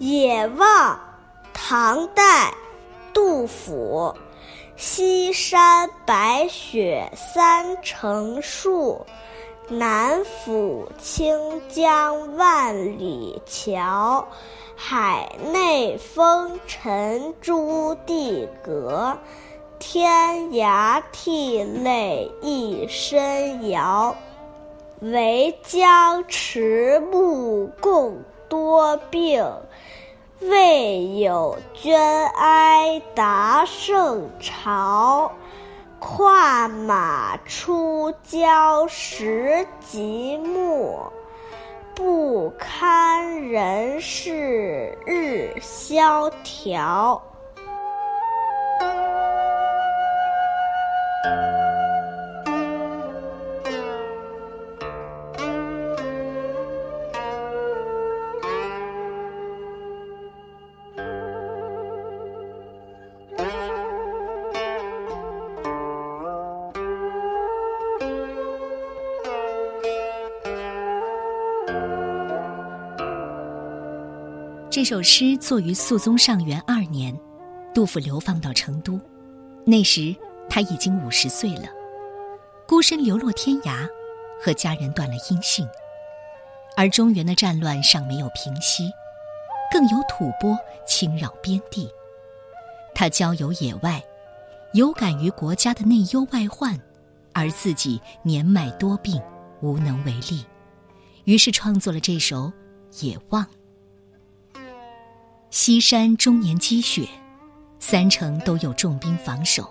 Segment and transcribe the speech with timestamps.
[0.00, 0.98] 野望，
[1.52, 2.54] 唐代，
[3.12, 4.14] 杜甫。
[4.74, 9.04] 西山白雪三成树，
[9.68, 14.26] 南府清江万里桥。
[14.74, 19.14] 海内风尘朱棣阁，
[19.78, 24.16] 天涯涕泪一身遥。
[25.00, 28.16] 唯将迟暮共
[28.50, 29.46] 多病，
[30.40, 35.32] 未有捐哀达圣朝。
[36.00, 40.98] 跨马出郊时极目，
[41.94, 47.22] 不堪人世日萧条。
[74.70, 77.12] 这首诗作于肃宗上元二年，
[77.74, 79.00] 杜甫流放到成都，
[79.66, 80.14] 那时
[80.48, 81.64] 他已经五十岁了，
[82.68, 83.84] 孤身流落天涯，
[84.40, 85.66] 和家人断了音信。
[86.76, 88.88] 而中原的战乱尚没有平息，
[89.72, 91.90] 更有吐蕃侵扰边地。
[92.94, 94.00] 他郊游野外，
[94.72, 96.78] 有感于国家的内忧外患，
[97.32, 99.20] 而自己年迈多病，
[99.62, 100.46] 无能为力，
[101.24, 102.52] 于是创作了这首
[103.04, 103.44] 《野望》。
[105.50, 107.08] 西山终年积雪，
[107.80, 109.68] 三城都有重兵防守。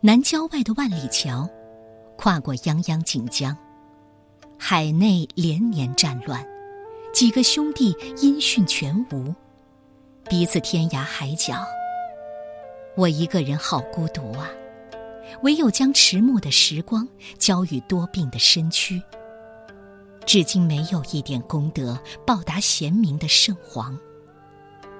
[0.00, 1.48] 南郊外的万里桥，
[2.16, 3.56] 跨过泱泱锦江。
[4.58, 6.44] 海内连年战乱，
[7.14, 9.32] 几个兄弟音讯全无，
[10.28, 11.64] 彼此天涯海角。
[12.96, 14.50] 我一个人好孤独啊！
[15.42, 17.06] 唯有将迟暮的时光
[17.38, 19.00] 交予多病的身躯。
[20.26, 21.96] 至今没有一点功德
[22.26, 23.96] 报答贤明的圣皇。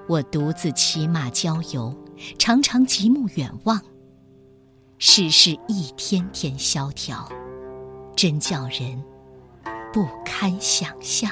[0.07, 1.95] 我独自骑马郊游，
[2.37, 3.79] 常常极目远望。
[4.97, 7.27] 世事一天天萧条，
[8.15, 9.03] 真叫人
[9.93, 11.31] 不堪想象。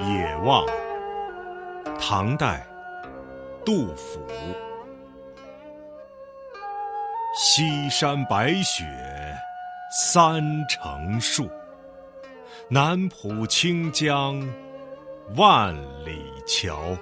[0.00, 0.66] 野望，
[2.00, 2.66] 唐代，
[3.64, 4.18] 杜甫。
[7.36, 8.84] 西山白雪
[9.92, 11.48] 三成树，
[12.68, 14.42] 南浦清江
[15.36, 15.74] 万
[16.04, 16.96] 里桥。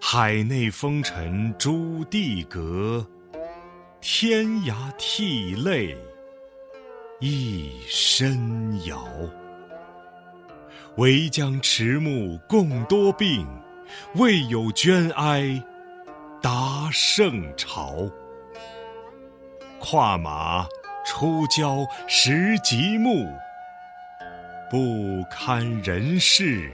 [0.00, 3.06] 海内风尘朱棣阁，
[4.00, 5.96] 天涯涕泪
[7.20, 9.06] 一身遥。
[11.00, 13.48] 唯将迟暮共多病，
[14.16, 15.58] 未有捐哀
[16.42, 18.06] 达圣朝。
[19.78, 20.66] 跨马
[21.06, 23.26] 出郊时极目，
[24.70, 26.70] 不堪人世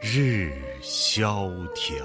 [0.00, 0.50] 日
[0.82, 2.04] 萧条。